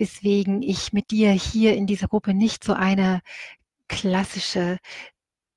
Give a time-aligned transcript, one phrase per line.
[0.00, 3.20] Weswegen ich mit dir hier in dieser Gruppe nicht so eine
[3.86, 4.78] klassische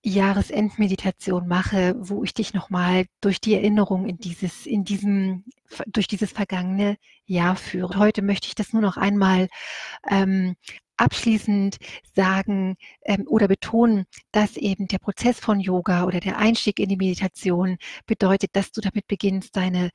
[0.03, 5.45] Jahresendmeditation mache, wo ich dich nochmal durch die Erinnerung in dieses, in diesem,
[5.87, 7.97] durch dieses vergangene Jahr führe.
[7.97, 9.47] Heute möchte ich das nur noch einmal
[10.09, 10.55] ähm,
[10.97, 11.77] abschließend
[12.13, 16.97] sagen ähm, oder betonen, dass eben der Prozess von Yoga oder der Einstieg in die
[16.97, 19.89] Meditation bedeutet, dass du damit beginnst, deine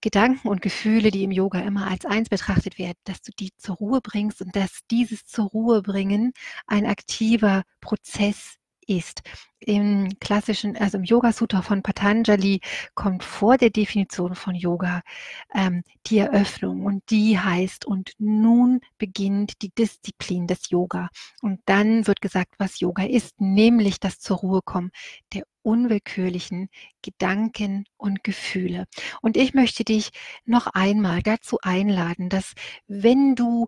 [0.00, 3.76] Gedanken und Gefühle, die im Yoga immer als eins betrachtet werden, dass du die zur
[3.76, 6.32] Ruhe bringst und dass dieses zur Ruhe bringen
[6.66, 9.22] ein aktiver Prozess ist.
[9.60, 12.60] Im klassischen, also im Yoga Sutra von Patanjali
[12.94, 15.02] kommt vor der Definition von Yoga
[15.54, 21.08] ähm, die Eröffnung und die heißt, und nun beginnt die Disziplin des Yoga.
[21.42, 24.90] Und dann wird gesagt, was Yoga ist, nämlich das zur Ruhe kommen
[25.34, 26.68] der unwillkürlichen
[27.02, 28.86] Gedanken und Gefühle.
[29.22, 30.10] Und ich möchte dich
[30.44, 32.54] noch einmal dazu einladen, dass
[32.86, 33.66] wenn du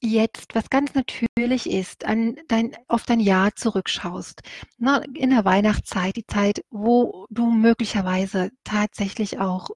[0.00, 4.42] jetzt, was ganz natürlich ist, an dein, auf dein Jahr zurückschaust,
[4.78, 9.70] na, ne, in der Weihnachtszeit, die Zeit, wo du möglicherweise tatsächlich auch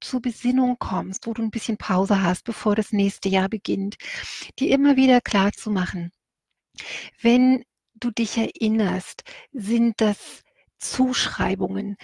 [0.00, 3.96] zur Besinnung kommst, wo du ein bisschen Pause hast, bevor das nächste Jahr beginnt,
[4.58, 6.10] dir immer wieder klar zu machen,
[7.20, 7.64] wenn
[7.94, 10.42] du dich erinnerst, sind das
[10.78, 11.96] Zuschreibungen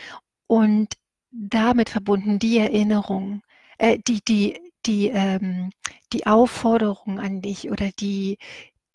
[0.47, 0.95] und
[1.31, 3.43] damit verbunden die Erinnerung,
[3.79, 5.71] äh, die, die, die, ähm,
[6.13, 8.39] die Aufforderung an dich oder die,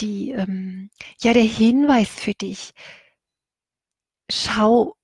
[0.01, 0.89] die, ähm,
[1.19, 2.71] ja, der Hinweis für dich.
[4.29, 4.95] Schau,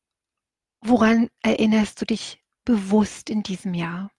[0.81, 4.11] woran erinnerst du dich bewusst in diesem Jahr?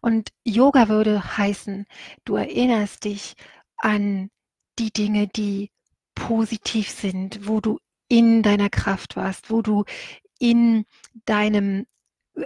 [0.00, 1.86] Und Yoga würde heißen,
[2.24, 3.34] du erinnerst dich
[3.76, 4.30] an
[4.78, 5.70] die Dinge, die
[6.14, 7.78] positiv sind, wo du
[8.12, 9.84] in deiner Kraft warst, wo du
[10.38, 10.84] in
[11.24, 11.86] deinem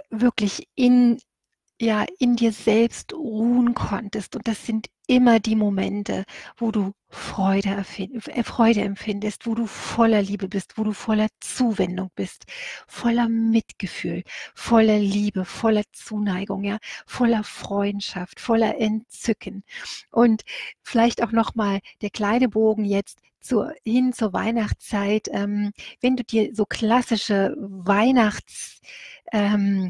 [0.09, 1.19] wirklich in
[1.81, 4.37] ja in dir selbst ruhen konntest.
[4.37, 6.23] Und das sind immer die Momente,
[6.55, 12.11] wo du Freude, äh, Freude empfindest, wo du voller Liebe bist, wo du voller Zuwendung
[12.15, 12.45] bist,
[12.87, 14.23] voller Mitgefühl,
[14.55, 19.63] voller Liebe, voller Zuneigung, ja, voller Freundschaft, voller Entzücken.
[20.11, 20.43] Und
[20.81, 25.27] vielleicht auch nochmal der kleine Bogen jetzt zur, hin zur Weihnachtszeit.
[25.31, 25.71] Ähm,
[26.01, 28.81] wenn du dir so klassische Weihnachts
[29.31, 29.89] ähm,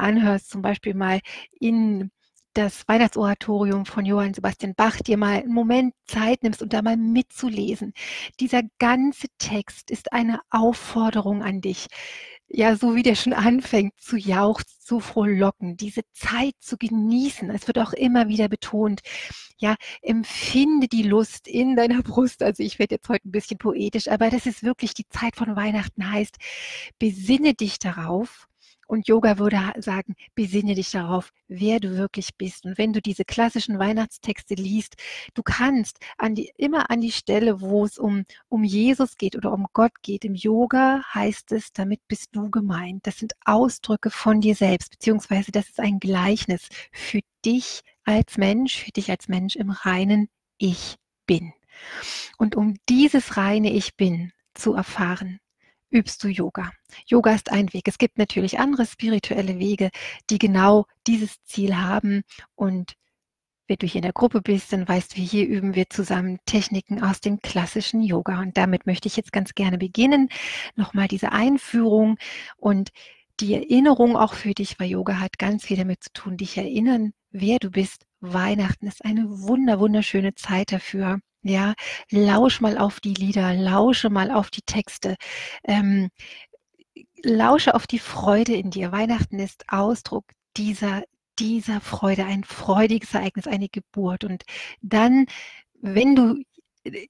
[0.00, 1.20] anhörst, zum Beispiel mal
[1.60, 2.10] in
[2.54, 6.96] das Weihnachtsoratorium von Johann Sebastian Bach dir mal einen Moment Zeit nimmst und da mal
[6.96, 7.92] mitzulesen.
[8.40, 11.86] Dieser ganze Text ist eine Aufforderung an dich.
[12.50, 17.50] Ja, so wie der schon anfängt zu jauchzen, zu frohlocken, diese Zeit zu genießen.
[17.50, 19.00] Es wird auch immer wieder betont,
[19.58, 22.42] ja, empfinde die Lust in deiner Brust.
[22.42, 25.56] Also ich werde jetzt heute ein bisschen poetisch, aber das ist wirklich die Zeit von
[25.56, 26.36] Weihnachten heißt,
[26.98, 28.48] besinne dich darauf,
[28.88, 32.64] und Yoga würde sagen, besinne dich darauf, wer du wirklich bist.
[32.64, 34.96] Und wenn du diese klassischen Weihnachtstexte liest,
[35.34, 39.52] du kannst an die, immer an die Stelle, wo es um, um Jesus geht oder
[39.52, 40.24] um Gott geht.
[40.24, 43.06] Im Yoga heißt es, damit bist du gemeint.
[43.06, 48.84] Das sind Ausdrücke von dir selbst, beziehungsweise das ist ein Gleichnis für dich als Mensch,
[48.84, 50.96] für dich als Mensch im reinen Ich
[51.26, 51.52] bin.
[52.38, 55.40] Und um dieses reine Ich bin zu erfahren,
[55.90, 56.70] übst du Yoga.
[57.06, 57.88] Yoga ist ein Weg.
[57.88, 59.90] Es gibt natürlich andere spirituelle Wege,
[60.30, 62.22] die genau dieses Ziel haben.
[62.54, 62.94] Und
[63.66, 67.02] wenn du hier in der Gruppe bist, dann weißt du, hier üben wir zusammen Techniken
[67.02, 68.40] aus dem klassischen Yoga.
[68.40, 70.28] Und damit möchte ich jetzt ganz gerne beginnen.
[70.74, 72.16] Nochmal diese Einführung
[72.56, 72.90] und
[73.40, 77.12] die Erinnerung auch für dich, weil Yoga hat ganz viel damit zu tun, dich erinnern,
[77.30, 78.04] wer du bist.
[78.20, 81.20] Weihnachten ist eine wunder, wunderschöne Zeit dafür.
[81.42, 81.74] Ja,
[82.10, 85.16] lausch mal auf die Lieder, lausche mal auf die Texte.
[85.64, 86.10] Ähm,
[87.22, 88.92] lausche auf die Freude in dir.
[88.92, 90.24] Weihnachten ist Ausdruck
[90.56, 91.04] dieser,
[91.38, 94.24] dieser Freude, ein freudiges Ereignis, eine Geburt.
[94.24, 94.44] Und
[94.82, 95.26] dann,
[95.80, 96.42] wenn du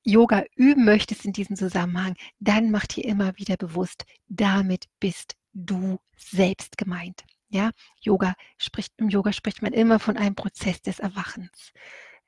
[0.04, 5.98] Yoga üben möchtest in diesem Zusammenhang, dann mach dir immer wieder bewusst, damit bist du
[6.16, 7.24] selbst gemeint.
[7.50, 7.70] Ja,
[8.00, 11.72] Yoga spricht, im Yoga spricht man immer von einem Prozess des Erwachens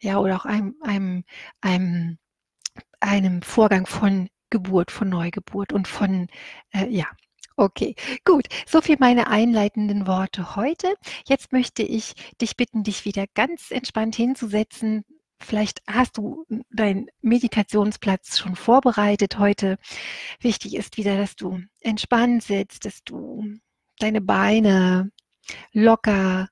[0.01, 1.25] ja, oder auch einem, einem,
[1.61, 2.19] einem,
[3.01, 6.29] einem Vorgang von Geburt, von Neugeburt und von,
[6.73, 7.07] äh, ja,
[7.61, 7.95] Okay,
[8.25, 8.47] gut.
[8.67, 10.95] So viel meine einleitenden Worte heute.
[11.27, 15.05] Jetzt möchte ich dich bitten, dich wieder ganz entspannt hinzusetzen.
[15.39, 19.77] Vielleicht hast du deinen Meditationsplatz schon vorbereitet heute.
[20.41, 23.45] Wichtig ist wieder, dass du entspannt sitzt, dass du
[23.99, 25.11] deine Beine
[25.73, 26.49] locker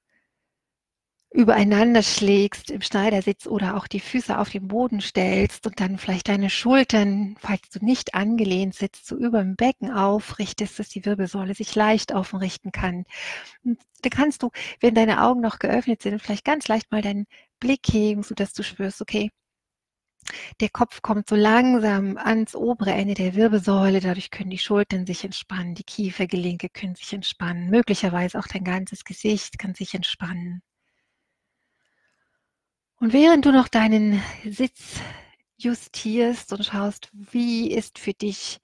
[1.31, 6.29] übereinander schlägst im Schneidersitz oder auch die Füße auf den Boden stellst und dann vielleicht
[6.29, 11.55] deine Schultern, falls du nicht angelehnt sitzt, so über dem Becken aufrichtest, dass die Wirbelsäule
[11.55, 13.05] sich leicht aufrichten kann.
[13.65, 17.27] Da kannst du, wenn deine Augen noch geöffnet sind, vielleicht ganz leicht mal deinen
[17.61, 19.31] Blick heben, sodass du spürst, okay,
[20.61, 25.25] der Kopf kommt so langsam ans obere Ende der Wirbelsäule, dadurch können die Schultern sich
[25.25, 30.63] entspannen, die Kiefergelenke können sich entspannen, möglicherweise auch dein ganzes Gesicht kann sich entspannen.
[33.01, 35.01] Und während du noch deinen Sitz
[35.57, 38.61] justierst und schaust, wie ist für dich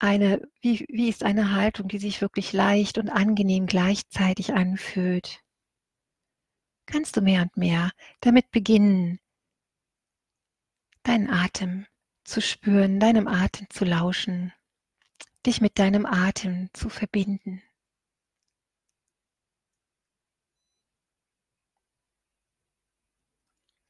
[0.00, 5.40] eine, wie, wie ist eine Haltung, die sich wirklich leicht und angenehm gleichzeitig anfühlt,
[6.86, 9.20] kannst du mehr und mehr damit beginnen,
[11.04, 11.86] deinen Atem
[12.24, 14.52] zu spüren, deinem Atem zu lauschen,
[15.46, 17.62] dich mit deinem Atem zu verbinden.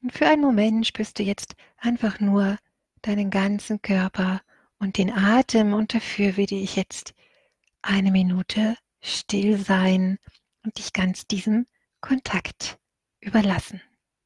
[0.01, 2.57] Und für einen Moment spürst du jetzt einfach nur
[3.01, 4.41] deinen ganzen Körper
[4.79, 7.13] und den Atem und dafür würde ich jetzt
[7.81, 10.17] eine Minute still sein
[10.63, 11.65] und dich ganz diesem
[12.01, 12.79] Kontakt
[13.19, 13.81] überlassen.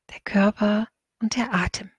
[0.09, 0.87] Der Körper
[1.21, 1.91] und der Atem.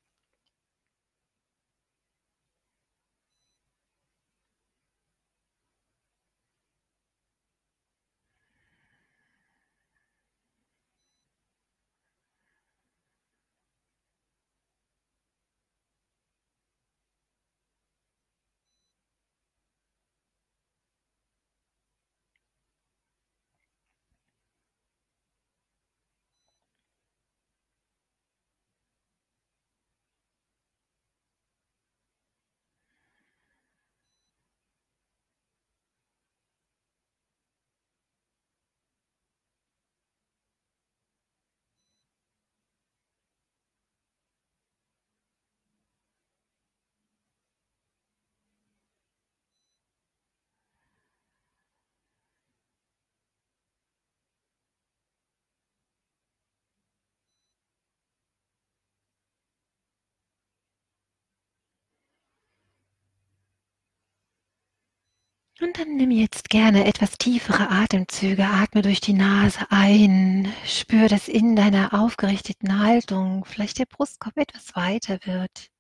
[65.60, 68.44] Und dann nimm jetzt gerne etwas tiefere Atemzüge.
[68.44, 70.52] Atme durch die Nase ein.
[70.66, 75.70] Spür, dass in deiner aufgerichteten Haltung vielleicht der Brustkorb etwas weiter wird.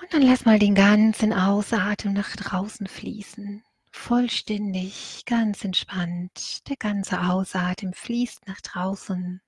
[0.00, 3.62] Und dann lass mal den ganzen Ausatmen nach draußen fließen.
[3.92, 6.68] Vollständig, ganz entspannt.
[6.68, 9.40] Der ganze Ausatmen fließt nach draußen.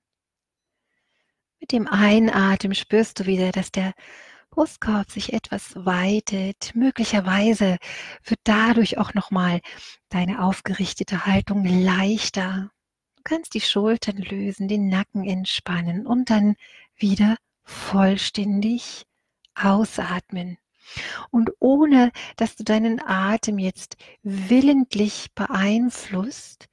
[1.59, 3.93] Mit dem Einatmen spürst du wieder, dass der
[4.55, 6.73] Brustkorb sich etwas weitet.
[6.75, 7.77] Möglicherweise
[8.23, 9.59] wird dadurch auch nochmal
[10.07, 12.71] deine aufgerichtete Haltung leichter.
[13.17, 16.55] Du kannst die Schultern lösen, den Nacken entspannen und dann
[16.95, 17.35] wieder
[17.65, 19.03] vollständig
[19.55, 20.57] ausatmen.
[21.31, 26.69] Und ohne dass du deinen Atem jetzt willentlich beeinflusst,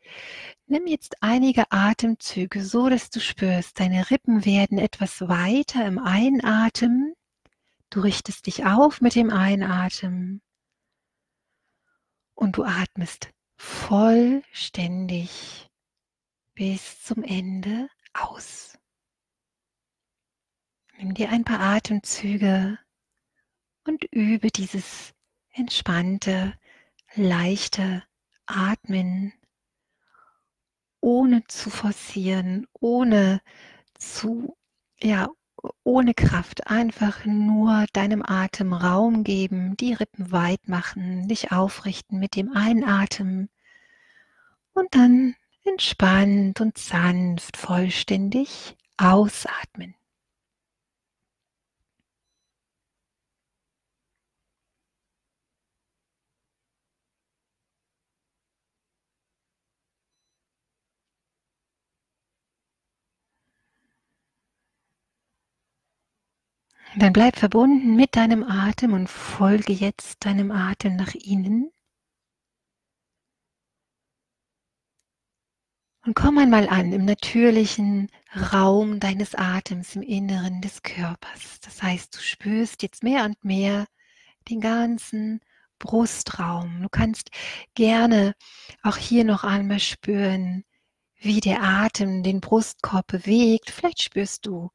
[0.67, 7.15] nimm jetzt einige Atemzüge so, dass du spürst, deine Rippen werden etwas weiter im Einatmen
[7.93, 10.41] Du richtest dich auf mit dem Einatmen
[12.33, 15.69] und du atmest vollständig
[16.55, 18.79] bis zum Ende aus.
[20.97, 22.79] Nimm dir ein paar Atemzüge
[23.85, 25.13] und übe dieses
[25.51, 26.59] entspannte,
[27.15, 28.03] leichte
[28.47, 29.35] Atmen,
[31.01, 33.43] ohne zu forcieren, ohne
[33.99, 34.57] zu,
[34.99, 35.29] ja,
[35.85, 42.37] ohne Kraft, einfach nur deinem Atem Raum geben, die Rippen weit machen, dich aufrichten mit
[42.37, 43.49] dem Einatmen
[44.75, 49.95] und dann entspannt und sanft vollständig ausatmen.
[66.97, 71.71] Dann bleib verbunden mit deinem Atem und folge jetzt deinem Atem nach innen.
[76.05, 78.09] Und komm einmal an im natürlichen
[78.53, 81.61] Raum deines Atems im Inneren des Körpers.
[81.61, 83.87] Das heißt, du spürst jetzt mehr und mehr
[84.51, 85.41] den ganzen
[85.79, 86.83] Brustraum.
[86.83, 87.31] Du kannst
[87.75, 88.35] gerne
[88.83, 90.65] auch hier noch einmal spüren,
[91.17, 93.71] wie der Atem den Brustkorb bewegt.
[93.71, 94.71] Vielleicht spürst du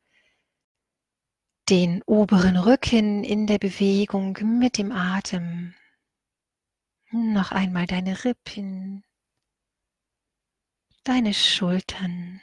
[1.69, 5.73] den oberen Rücken in der Bewegung mit dem Atem.
[7.11, 9.03] Noch einmal deine Rippen,
[11.03, 12.41] deine Schultern,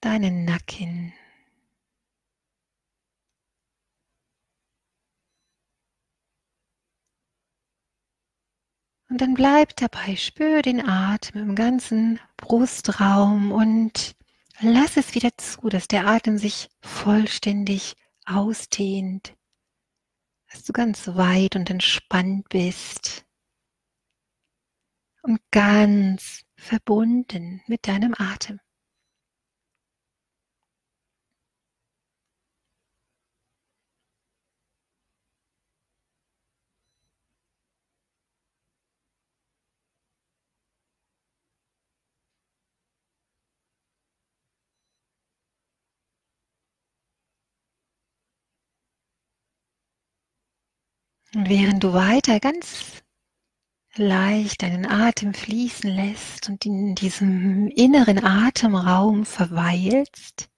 [0.00, 1.12] deinen Nacken.
[9.08, 14.16] Und dann bleib dabei, spür den Atem im ganzen Brustraum und
[14.62, 19.34] lass es wieder zu, dass der Atem sich vollständig ausdehnt,
[20.50, 23.24] dass du ganz weit und entspannt bist
[25.22, 28.60] und ganz verbunden mit deinem Atem.
[51.34, 53.02] Und während du weiter ganz
[53.94, 60.50] leicht deinen Atem fließen lässt und in diesem inneren Atemraum verweilst,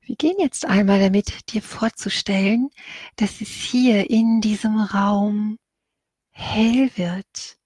[0.00, 2.68] wir gehen jetzt einmal damit, dir vorzustellen,
[3.16, 5.58] dass es hier in diesem Raum
[6.30, 7.58] hell wird.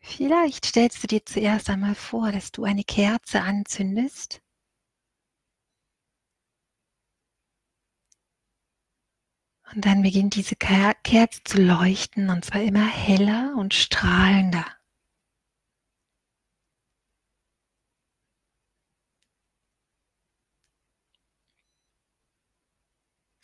[0.00, 4.40] Vielleicht stellst du dir zuerst einmal vor, dass du eine Kerze anzündest
[9.74, 14.64] Und dann beginnt diese Kerze zu leuchten und zwar immer heller und strahlender.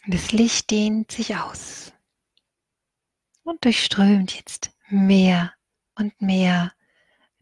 [0.07, 1.93] Das Licht dehnt sich aus
[3.45, 5.55] und durchströmt jetzt mehr
[5.95, 6.73] und mehr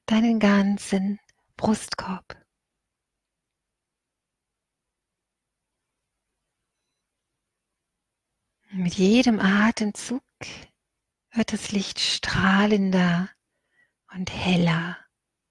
[0.06, 1.18] deinen ganzen
[1.56, 2.39] Brustkorb.
[8.72, 10.22] Mit jedem Atemzug
[11.32, 13.28] wird das Licht strahlender
[14.14, 14.96] und heller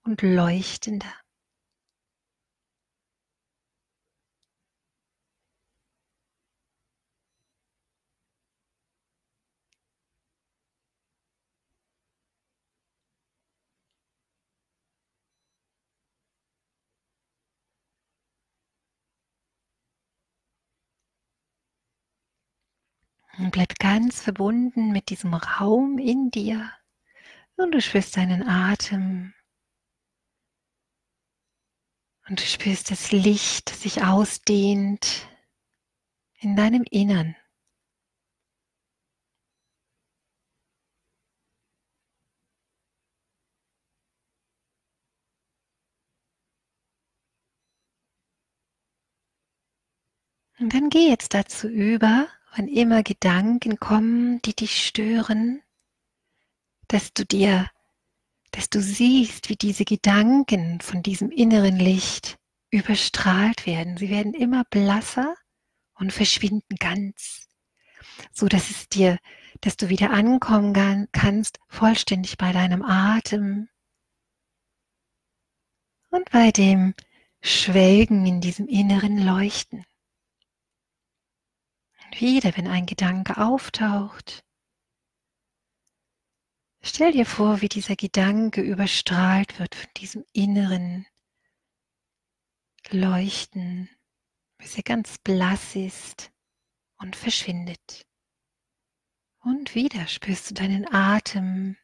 [0.03, 1.13] und leuchtender.
[23.39, 26.73] Und bleib ganz verbunden mit diesem Raum in dir.
[27.55, 29.33] Und du spürst deinen Atem.
[32.27, 35.25] Und du spürst das Licht, das sich ausdehnt
[36.39, 37.37] in deinem Innern.
[50.59, 55.61] Und dann geh jetzt dazu über, wann immer Gedanken kommen, die dich stören,
[56.87, 57.69] dass du dir,
[58.51, 62.37] dass du siehst, wie diese Gedanken von diesem inneren Licht
[62.71, 63.97] überstrahlt werden.
[63.97, 65.35] Sie werden immer blasser
[65.95, 67.47] und verschwinden ganz,
[68.31, 69.19] so dass es dir,
[69.61, 73.69] dass du wieder ankommen kannst, vollständig bei deinem Atem
[76.09, 76.93] und bei dem
[77.41, 79.85] Schwelgen in diesem inneren Leuchten
[82.17, 84.43] wieder, wenn ein Gedanke auftaucht,
[86.81, 91.05] stell dir vor, wie dieser Gedanke überstrahlt wird von diesem inneren
[92.89, 93.89] Leuchten,
[94.57, 96.31] bis er ganz blass ist
[96.97, 98.05] und verschwindet.
[99.41, 101.77] Und wieder spürst du deinen Atem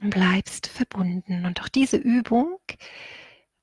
[0.00, 1.44] und bleibst verbunden.
[1.44, 2.58] Und auch diese Übung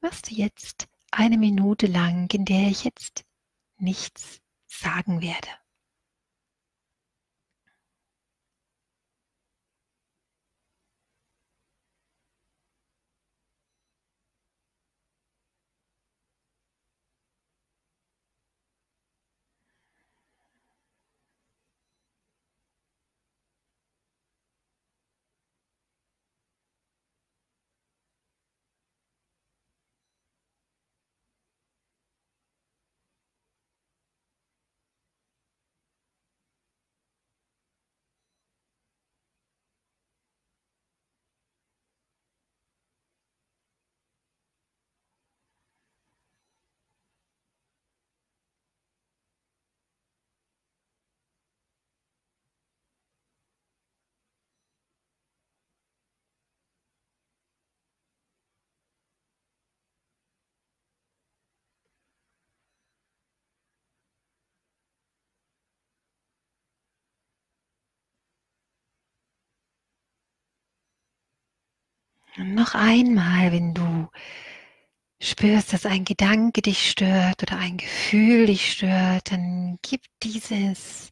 [0.01, 3.25] machst du jetzt eine Minute lang, in der ich jetzt
[3.77, 4.42] nichts
[4.79, 5.62] sagen werde.
[72.37, 74.09] Und noch einmal, wenn du
[75.21, 81.11] spürst, dass ein Gedanke dich stört oder ein Gefühl dich stört, dann gib dieses,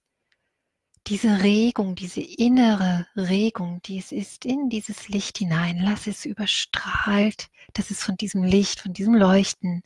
[1.08, 5.80] diese Regung, diese innere Regung, die es ist, in dieses Licht hinein.
[5.80, 9.84] Lass es überstrahlt, dass es von diesem Licht, von diesem Leuchten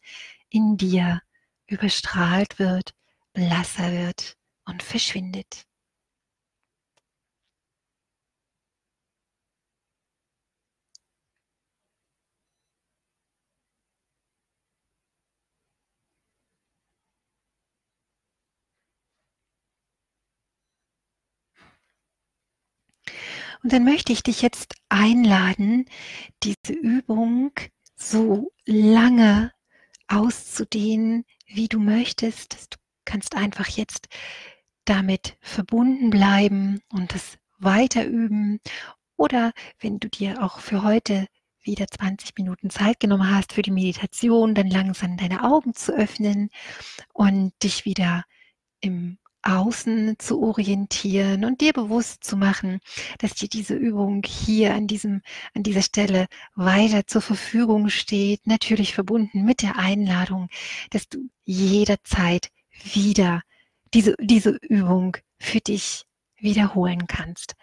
[0.49, 1.21] in dir
[1.67, 2.93] überstrahlt wird,
[3.33, 5.65] blasser wird und verschwindet.
[23.63, 25.85] Und dann möchte ich dich jetzt einladen,
[26.43, 27.51] diese Übung
[27.95, 29.51] so lange
[30.07, 32.73] auszudehnen, wie du möchtest.
[32.73, 34.07] Du kannst einfach jetzt
[34.85, 38.59] damit verbunden bleiben und es weiter üben.
[39.17, 41.27] Oder wenn du dir auch für heute
[41.61, 46.49] wieder 20 Minuten Zeit genommen hast für die Meditation, dann langsam deine Augen zu öffnen
[47.13, 48.23] und dich wieder
[48.81, 52.79] im Außen zu orientieren und dir bewusst zu machen,
[53.19, 55.21] dass dir diese Übung hier an diesem,
[55.53, 58.47] an dieser Stelle weiter zur Verfügung steht.
[58.47, 60.49] Natürlich verbunden mit der Einladung,
[60.89, 62.49] dass du jederzeit
[62.93, 63.41] wieder
[63.93, 66.05] diese, diese Übung für dich
[66.37, 67.53] wiederholen kannst.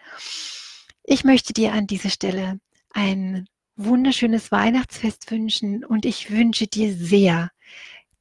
[1.03, 2.59] Ich möchte dir an dieser Stelle
[2.91, 7.49] ein wunderschönes Weihnachtsfest wünschen und ich wünsche dir sehr,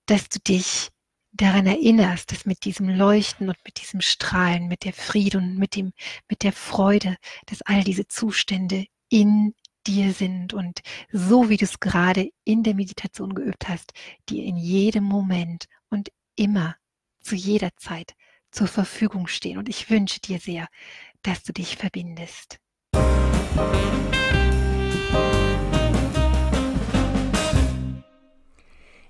[0.06, 0.88] dass du dich
[1.32, 5.76] daran erinnerst, dass mit diesem Leuchten und mit diesem Strahlen, mit der Friede und mit
[5.76, 5.92] dem,
[6.28, 9.54] mit der Freude, dass all diese Zustände in
[9.86, 13.92] dir sind und so wie du es gerade in der Meditation geübt hast,
[14.28, 16.76] dir in jedem Moment und immer
[17.20, 18.14] zu jeder Zeit
[18.50, 19.58] zur Verfügung stehen.
[19.58, 20.68] Und ich wünsche dir sehr,
[21.22, 22.58] dass du dich verbindest.